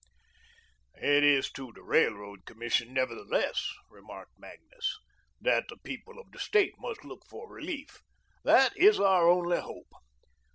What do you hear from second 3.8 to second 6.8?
remarked Magnus, "that the people of the State